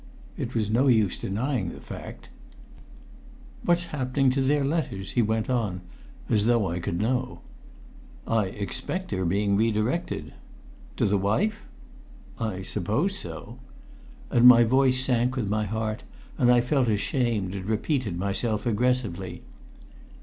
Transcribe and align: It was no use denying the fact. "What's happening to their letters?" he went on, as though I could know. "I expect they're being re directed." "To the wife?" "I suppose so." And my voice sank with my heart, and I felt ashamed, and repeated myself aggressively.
It 0.35 0.55
was 0.55 0.71
no 0.71 0.87
use 0.87 1.19
denying 1.19 1.69
the 1.71 1.79
fact. 1.79 2.29
"What's 3.65 3.83
happening 3.93 4.31
to 4.31 4.41
their 4.41 4.65
letters?" 4.65 5.11
he 5.11 5.21
went 5.21 5.47
on, 5.47 5.81
as 6.27 6.45
though 6.47 6.67
I 6.67 6.79
could 6.79 6.99
know. 6.99 7.41
"I 8.25 8.45
expect 8.45 9.11
they're 9.11 9.25
being 9.27 9.55
re 9.55 9.71
directed." 9.71 10.33
"To 10.97 11.05
the 11.05 11.19
wife?" 11.19 11.59
"I 12.39 12.63
suppose 12.63 13.15
so." 13.15 13.59
And 14.31 14.47
my 14.47 14.63
voice 14.63 15.05
sank 15.05 15.35
with 15.35 15.47
my 15.47 15.65
heart, 15.65 16.01
and 16.35 16.51
I 16.51 16.61
felt 16.61 16.87
ashamed, 16.87 17.53
and 17.53 17.65
repeated 17.67 18.17
myself 18.17 18.65
aggressively. 18.65 19.43